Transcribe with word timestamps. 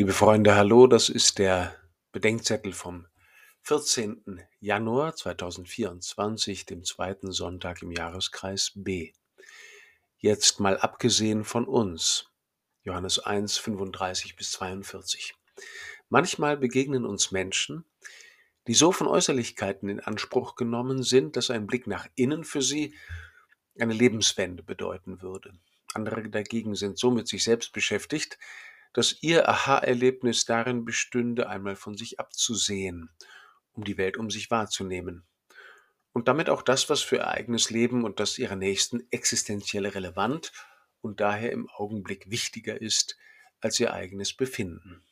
Liebe 0.00 0.14
Freunde, 0.14 0.54
hallo, 0.54 0.86
das 0.86 1.10
ist 1.10 1.38
der 1.38 1.76
Bedenkzettel 2.10 2.72
vom 2.72 3.06
14. 3.64 4.40
Januar 4.58 5.14
2024, 5.14 6.64
dem 6.64 6.84
zweiten 6.84 7.32
Sonntag 7.32 7.82
im 7.82 7.92
Jahreskreis 7.92 8.72
B. 8.74 9.12
Jetzt 10.16 10.58
mal 10.58 10.78
abgesehen 10.78 11.44
von 11.44 11.66
uns. 11.66 12.30
Johannes 12.82 13.18
1, 13.18 13.58
35 13.58 14.36
bis 14.36 14.52
42. 14.52 15.34
Manchmal 16.08 16.56
begegnen 16.56 17.04
uns 17.04 17.30
Menschen, 17.30 17.84
die 18.68 18.74
so 18.74 18.92
von 18.92 19.06
Äußerlichkeiten 19.06 19.90
in 19.90 20.00
Anspruch 20.00 20.54
genommen 20.54 21.02
sind, 21.02 21.36
dass 21.36 21.50
ein 21.50 21.66
Blick 21.66 21.86
nach 21.86 22.08
innen 22.14 22.44
für 22.44 22.62
sie 22.62 22.94
eine 23.78 23.92
Lebenswende 23.92 24.62
bedeuten 24.62 25.20
würde. 25.20 25.52
Andere 25.92 26.26
dagegen 26.30 26.74
sind 26.74 26.98
so 26.98 27.10
mit 27.10 27.28
sich 27.28 27.44
selbst 27.44 27.74
beschäftigt, 27.74 28.38
dass 28.92 29.22
ihr 29.22 29.48
Aha-Erlebnis 29.48 30.44
darin 30.44 30.84
bestünde, 30.84 31.48
einmal 31.48 31.76
von 31.76 31.96
sich 31.96 32.18
abzusehen, 32.18 33.10
um 33.72 33.84
die 33.84 33.98
Welt 33.98 34.16
um 34.16 34.30
sich 34.30 34.50
wahrzunehmen. 34.50 35.24
Und 36.12 36.26
damit 36.26 36.50
auch 36.50 36.62
das, 36.62 36.90
was 36.90 37.02
für 37.02 37.16
ihr 37.16 37.28
eigenes 37.28 37.70
Leben 37.70 38.04
und 38.04 38.18
das 38.18 38.38
ihrer 38.38 38.56
Nächsten 38.56 39.06
existenziell 39.10 39.86
relevant 39.86 40.52
und 41.00 41.20
daher 41.20 41.52
im 41.52 41.68
Augenblick 41.68 42.30
wichtiger 42.30 42.80
ist 42.80 43.16
als 43.60 43.78
ihr 43.78 43.92
eigenes 43.92 44.34
Befinden. 44.34 45.02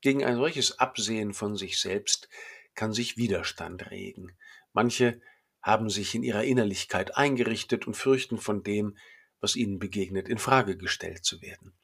Gegen 0.00 0.24
ein 0.24 0.36
solches 0.36 0.78
Absehen 0.78 1.32
von 1.32 1.56
sich 1.56 1.80
selbst 1.80 2.28
kann 2.74 2.92
sich 2.92 3.16
Widerstand 3.16 3.90
regen. 3.90 4.36
Manche 4.72 5.20
haben 5.62 5.90
sich 5.90 6.14
in 6.14 6.22
ihrer 6.22 6.44
Innerlichkeit 6.44 7.16
eingerichtet 7.16 7.86
und 7.86 7.94
fürchten 7.94 8.38
von 8.38 8.62
dem, 8.62 8.96
was 9.40 9.56
ihnen 9.56 9.78
begegnet, 9.78 10.28
in 10.28 10.38
Frage 10.38 10.76
gestellt 10.76 11.24
zu 11.24 11.40
werden. 11.40 11.76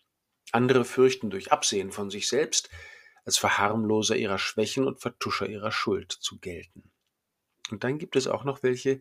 Andere 0.55 0.85
fürchten 0.85 1.31
durch 1.31 1.53
Absehen 1.53 1.91
von 1.91 2.11
sich 2.11 2.29
selbst 2.29 2.71
als 3.25 3.39
Verharmloser 3.39 4.17
ihrer 4.17 4.39
Schwächen 4.39 4.87
und 4.87 5.01
Vertuscher 5.01 5.49
ihrer 5.49 5.73
Schuld 5.73 6.13
zu 6.13 6.39
gelten. 6.39 6.93
Und 7.71 7.85
dann 7.85 7.99
gibt 7.99 8.17
es 8.17 8.27
auch 8.27 8.45
noch 8.45 8.63
welche, 8.63 9.01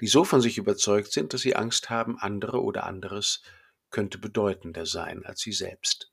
die 0.00 0.08
so 0.08 0.24
von 0.24 0.40
sich 0.40 0.58
überzeugt 0.58 1.12
sind, 1.12 1.32
dass 1.32 1.40
sie 1.40 1.56
Angst 1.56 1.90
haben, 1.90 2.18
andere 2.18 2.62
oder 2.62 2.84
anderes 2.84 3.42
könnte 3.90 4.18
bedeutender 4.18 4.86
sein 4.86 5.24
als 5.24 5.40
sie 5.40 5.52
selbst. 5.52 6.12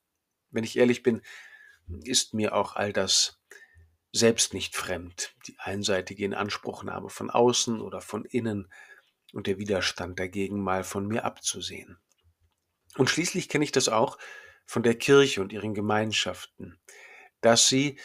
Wenn 0.52 0.64
ich 0.64 0.78
ehrlich 0.78 1.03
bin, 1.03 1.22
ist 2.03 2.33
mir 2.33 2.56
auch 2.56 2.76
all 2.76 2.94
das 2.94 3.42
selbst 4.11 4.53
nicht 4.53 4.76
fremd, 4.76 5.36
die 5.48 5.58
einseitige 5.59 6.23
Inanspruchnahme 6.23 7.09
von 7.09 7.30
außen 7.30 7.81
oder 7.81 8.00
von 8.00 8.23
innen 8.23 8.72
und 9.33 9.48
der 9.48 9.58
Widerstand 9.58 10.17
dagegen 10.17 10.64
mal 10.64 10.86
von 10.86 11.06
mir 11.08 11.26
abzusehen. 11.26 11.98
Und 12.95 13.09
schließlich 13.09 13.50
kenne 13.50 13.66
ich 13.66 13.73
das 13.73 13.89
auch 13.89 14.17
von 14.66 14.83
der 14.83 14.95
Kirche 14.95 15.41
und 15.41 15.53
ihren 15.53 15.73
Gemeinschaften, 15.73 16.80
dass 17.41 17.67
sie, 17.67 17.99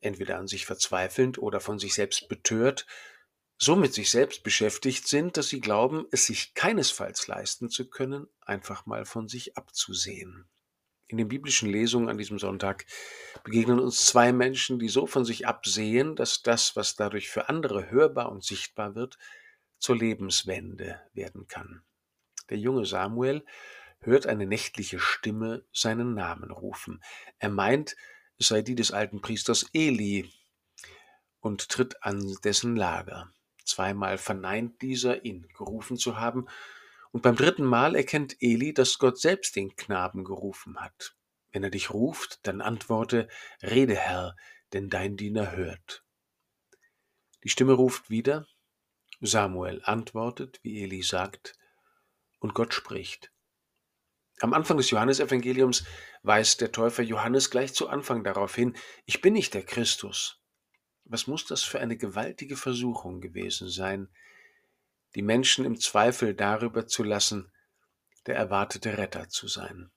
entweder 0.00 0.38
an 0.38 0.46
sich 0.46 0.66
verzweifelnd 0.66 1.38
oder 1.38 1.60
von 1.60 1.78
sich 1.78 1.94
selbst 1.94 2.28
betört, 2.28 2.86
so 3.58 3.74
mit 3.76 3.94
sich 3.94 4.10
selbst 4.10 4.42
beschäftigt 4.42 5.08
sind, 5.08 5.36
dass 5.36 5.48
sie 5.48 5.60
glauben, 5.60 6.06
es 6.10 6.26
sich 6.26 6.54
keinesfalls 6.54 7.26
leisten 7.26 7.70
zu 7.70 7.88
können, 7.88 8.28
einfach 8.40 8.86
mal 8.86 9.04
von 9.04 9.28
sich 9.28 9.56
abzusehen. 9.56 10.46
In 11.08 11.18
den 11.18 11.28
biblischen 11.28 11.70
Lesungen 11.70 12.08
an 12.08 12.18
diesem 12.18 12.38
Sonntag 12.38 12.84
begegnen 13.44 13.78
uns 13.78 14.06
zwei 14.06 14.32
Menschen, 14.32 14.78
die 14.78 14.88
so 14.88 15.06
von 15.06 15.24
sich 15.24 15.46
absehen, 15.46 16.16
dass 16.16 16.42
das, 16.42 16.74
was 16.74 16.96
dadurch 16.96 17.30
für 17.30 17.48
andere 17.48 17.90
hörbar 17.90 18.30
und 18.30 18.44
sichtbar 18.44 18.94
wird, 18.94 19.16
zur 19.78 19.96
Lebenswende 19.96 21.00
werden 21.12 21.46
kann. 21.46 21.82
Der 22.50 22.58
junge 22.58 22.86
Samuel 22.86 23.44
hört 24.00 24.26
eine 24.26 24.46
nächtliche 24.46 24.98
Stimme 24.98 25.64
seinen 25.72 26.14
Namen 26.14 26.50
rufen. 26.50 27.02
Er 27.38 27.50
meint, 27.50 27.96
es 28.38 28.48
sei 28.48 28.62
die 28.62 28.74
des 28.74 28.92
alten 28.92 29.20
Priesters 29.20 29.66
Eli 29.72 30.30
und 31.40 31.68
tritt 31.68 32.02
an 32.02 32.36
dessen 32.44 32.76
Lager. 32.76 33.32
Zweimal 33.64 34.18
verneint 34.18 34.80
dieser, 34.82 35.24
ihn 35.24 35.48
gerufen 35.56 35.96
zu 35.96 36.18
haben, 36.18 36.46
und 37.12 37.22
beim 37.22 37.36
dritten 37.36 37.64
Mal 37.64 37.96
erkennt 37.96 38.36
Eli, 38.40 38.74
dass 38.74 38.98
Gott 38.98 39.18
selbst 39.18 39.56
den 39.56 39.74
Knaben 39.74 40.22
gerufen 40.22 40.78
hat. 40.78 41.16
Wenn 41.50 41.64
er 41.64 41.70
dich 41.70 41.90
ruft, 41.90 42.40
dann 42.46 42.60
antworte, 42.60 43.28
Rede, 43.62 43.96
Herr, 43.96 44.36
denn 44.72 44.90
dein 44.90 45.16
Diener 45.16 45.52
hört. 45.52 46.04
Die 47.42 47.48
Stimme 47.48 47.72
ruft 47.72 48.10
wieder, 48.10 48.46
Samuel 49.20 49.80
antwortet, 49.84 50.60
wie 50.62 50.82
Eli 50.82 51.02
sagt, 51.02 51.54
und 52.38 52.54
Gott 52.54 52.74
spricht. 52.74 53.32
Am 54.40 54.52
Anfang 54.52 54.76
des 54.76 54.90
Johannesevangeliums 54.90 55.84
weist 56.22 56.60
der 56.60 56.72
Täufer 56.72 57.02
Johannes 57.02 57.50
gleich 57.50 57.72
zu 57.74 57.88
Anfang 57.88 58.22
darauf 58.22 58.54
hin, 58.54 58.76
ich 59.06 59.20
bin 59.20 59.32
nicht 59.32 59.54
der 59.54 59.64
Christus. 59.64 60.40
Was 61.04 61.26
muss 61.26 61.46
das 61.46 61.62
für 61.62 61.80
eine 61.80 61.96
gewaltige 61.96 62.56
Versuchung 62.56 63.20
gewesen 63.20 63.68
sein, 63.68 64.08
die 65.14 65.22
Menschen 65.22 65.64
im 65.64 65.80
Zweifel 65.80 66.34
darüber 66.34 66.86
zu 66.86 67.02
lassen, 67.02 67.50
der 68.26 68.36
erwartete 68.36 68.98
Retter 68.98 69.28
zu 69.28 69.48
sein. 69.48 69.90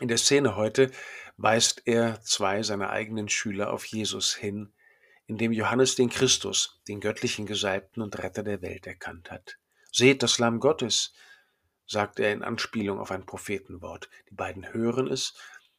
In 0.00 0.08
der 0.08 0.18
Szene 0.18 0.56
heute 0.56 0.90
weist 1.36 1.82
er 1.84 2.20
zwei 2.22 2.62
seiner 2.62 2.90
eigenen 2.90 3.28
Schüler 3.28 3.72
auf 3.72 3.84
Jesus 3.84 4.34
hin, 4.34 4.72
indem 5.26 5.52
Johannes 5.52 5.94
den 5.94 6.08
Christus, 6.08 6.80
den 6.88 7.00
göttlichen 7.00 7.44
Gesalbten 7.44 8.02
und 8.02 8.18
Retter 8.18 8.42
der 8.42 8.62
Welt 8.62 8.86
erkannt 8.86 9.30
hat. 9.30 9.58
Seht 9.92 10.22
das 10.22 10.38
Lamm 10.38 10.60
Gottes, 10.60 11.12
sagt 11.86 12.20
er 12.20 12.32
in 12.32 12.42
Anspielung 12.42 12.98
auf 12.98 13.10
ein 13.10 13.26
Prophetenwort. 13.26 14.08
Die 14.30 14.34
beiden 14.34 14.72
hören 14.72 15.08
es, 15.08 15.34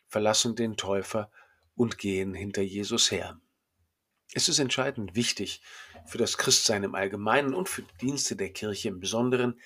verlassen 0.07 0.55
den 0.55 0.77
Täufer 0.77 1.31
und 1.75 1.97
gehen 1.97 2.33
hinter 2.33 2.61
Jesus 2.61 3.11
her. 3.11 3.39
Es 4.33 4.49
ist 4.49 4.59
entscheidend 4.59 5.15
wichtig 5.15 5.61
für 6.05 6.17
das 6.17 6.37
Christsein 6.37 6.83
im 6.83 6.95
Allgemeinen 6.95 7.53
und 7.53 7.69
für 7.69 7.83
die 7.83 7.97
Dienste 8.01 8.35
der 8.35 8.51
Kirche 8.51 8.89
im 8.89 8.99
Besonderen, 8.99 9.59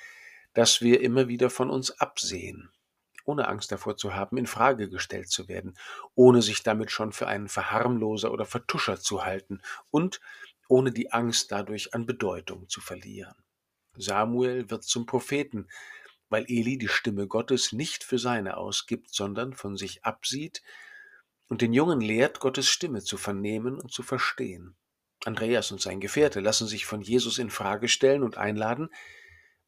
dass 0.53 0.81
wir 0.81 1.01
immer 1.01 1.27
wieder 1.27 1.49
von 1.49 1.69
uns 1.69 1.91
absehen, 1.91 2.69
ohne 3.25 3.47
Angst 3.47 3.71
davor 3.71 3.95
zu 3.95 4.13
haben, 4.13 4.37
in 4.37 4.47
Frage 4.47 4.89
gestellt 4.89 5.29
zu 5.29 5.47
werden, 5.47 5.77
ohne 6.15 6.41
sich 6.41 6.63
damit 6.63 6.91
schon 6.91 7.11
für 7.11 7.27
einen 7.27 7.47
Verharmloser 7.47 8.31
oder 8.31 8.45
Vertuscher 8.45 8.99
zu 8.99 9.23
halten 9.23 9.61
und 9.91 10.19
ohne 10.67 10.91
die 10.91 11.11
Angst 11.11 11.51
dadurch 11.51 11.93
an 11.93 12.05
Bedeutung 12.05 12.67
zu 12.67 12.81
verlieren. 12.81 13.35
Samuel 13.95 14.69
wird 14.69 14.83
zum 14.83 15.05
Propheten, 15.05 15.67
weil 16.29 16.45
Eli 16.47 16.77
die 16.77 16.87
Stimme 16.87 17.27
Gottes 17.27 17.71
nicht 17.71 18.03
für 18.03 18.19
seine 18.19 18.57
ausgibt, 18.57 19.13
sondern 19.13 19.53
von 19.53 19.77
sich 19.77 20.03
absieht 20.03 20.61
und 21.47 21.61
den 21.61 21.73
Jungen 21.73 22.01
lehrt, 22.01 22.39
Gottes 22.39 22.67
Stimme 22.67 23.01
zu 23.01 23.17
vernehmen 23.17 23.79
und 23.79 23.91
zu 23.91 24.03
verstehen. 24.03 24.75
Andreas 25.25 25.71
und 25.71 25.81
sein 25.81 25.99
Gefährte 25.99 26.39
lassen 26.39 26.67
sich 26.67 26.85
von 26.85 27.01
Jesus 27.01 27.37
in 27.39 27.49
Frage 27.49 27.87
stellen 27.87 28.23
und 28.23 28.37
einladen, 28.37 28.89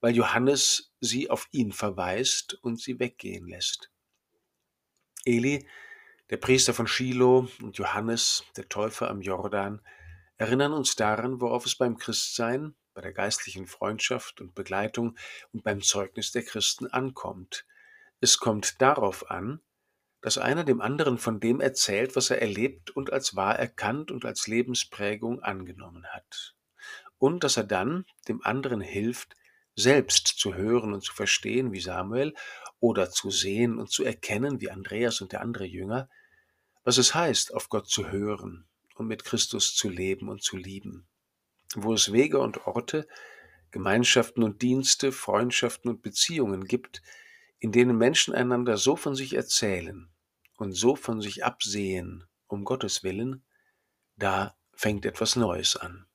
weil 0.01 0.15
Johannes 0.15 0.93
sie 1.01 1.29
auf 1.29 1.47
ihn 1.51 1.71
verweist 1.71 2.53
und 2.61 2.79
sie 2.79 2.99
weggehen 2.99 3.47
lässt. 3.47 3.91
Eli, 5.25 5.67
der 6.29 6.37
Priester 6.37 6.73
von 6.73 6.87
Shiloh 6.87 7.49
und 7.61 7.77
Johannes, 7.77 8.43
der 8.55 8.69
Täufer 8.69 9.09
am 9.09 9.21
Jordan, 9.21 9.81
erinnern 10.37 10.73
uns 10.73 10.95
daran, 10.95 11.41
worauf 11.41 11.65
es 11.65 11.75
beim 11.75 11.97
Christsein, 11.97 12.75
bei 12.99 13.03
der 13.03 13.13
geistlichen 13.13 13.65
Freundschaft 13.65 14.41
und 14.41 14.55
Begleitung 14.55 15.17
und 15.53 15.63
beim 15.63 15.81
Zeugnis 15.81 16.33
der 16.33 16.43
Christen 16.43 16.85
ankommt. 16.85 17.65
Es 18.19 18.39
kommt 18.39 18.81
darauf 18.81 19.31
an, 19.31 19.61
dass 20.19 20.37
einer 20.37 20.65
dem 20.65 20.81
anderen 20.81 21.17
von 21.17 21.39
dem 21.39 21.61
erzählt, 21.61 22.17
was 22.17 22.29
er 22.29 22.41
erlebt 22.41 22.91
und 22.91 23.13
als 23.13 23.37
wahr 23.37 23.57
erkannt 23.57 24.11
und 24.11 24.25
als 24.25 24.47
Lebensprägung 24.47 25.41
angenommen 25.41 26.07
hat. 26.07 26.55
Und 27.17 27.45
dass 27.45 27.55
er 27.55 27.63
dann 27.63 28.05
dem 28.27 28.43
anderen 28.43 28.81
hilft, 28.81 29.33
selbst 29.77 30.27
zu 30.37 30.55
hören 30.55 30.93
und 30.93 31.01
zu 31.01 31.13
verstehen 31.13 31.71
wie 31.71 31.79
Samuel 31.79 32.33
oder 32.81 33.09
zu 33.09 33.31
sehen 33.31 33.79
und 33.79 33.89
zu 33.89 34.03
erkennen 34.03 34.59
wie 34.59 34.71
Andreas 34.71 35.21
und 35.21 35.31
der 35.31 35.39
andere 35.39 35.65
Jünger, 35.65 36.09
was 36.83 36.97
es 36.97 37.15
heißt, 37.15 37.53
auf 37.53 37.69
Gott 37.69 37.87
zu 37.87 38.11
hören 38.11 38.67
und 38.95 39.07
mit 39.07 39.23
Christus 39.23 39.73
zu 39.73 39.87
leben 39.87 40.27
und 40.27 40.43
zu 40.43 40.57
lieben 40.57 41.07
wo 41.75 41.93
es 41.93 42.11
Wege 42.11 42.39
und 42.39 42.65
Orte, 42.67 43.07
Gemeinschaften 43.71 44.43
und 44.43 44.61
Dienste, 44.61 45.11
Freundschaften 45.11 45.89
und 45.89 46.01
Beziehungen 46.01 46.65
gibt, 46.65 47.01
in 47.59 47.71
denen 47.71 47.97
Menschen 47.97 48.33
einander 48.33 48.77
so 48.77 48.95
von 48.95 49.15
sich 49.15 49.33
erzählen 49.33 50.09
und 50.57 50.73
so 50.73 50.95
von 50.95 51.21
sich 51.21 51.45
absehen, 51.45 52.25
um 52.47 52.63
Gottes 52.63 53.03
willen, 53.03 53.43
da 54.15 54.55
fängt 54.73 55.05
etwas 55.05 55.35
Neues 55.35 55.75
an. 55.75 56.08